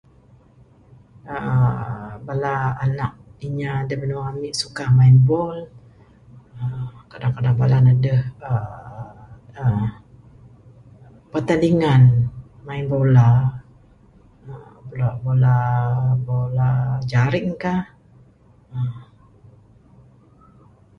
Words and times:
uhh 1.35 2.09
bala 2.25 2.55
anak 2.85 3.11
inya 3.45 3.71
da 3.87 3.95
binua 4.01 4.25
ami 4.31 4.49
suka 4.61 4.83
main 4.97 5.15
ball 5.27 5.57
uhh 6.59 6.87
kadang 7.11 7.33
kadang 7.35 7.55
bala 7.61 7.77
ne 7.85 7.91
adeh 7.97 8.21
uhh 8.49 9.85
pertandingan 11.31 12.03
main 12.67 12.85
bola 12.91 13.27
uhh 14.51 14.73
bala 14.87 15.07
bola... 15.23 15.55
bola 16.27 16.69
jaring 17.11 17.51
kah 17.63 17.81
uhh. 18.75 18.95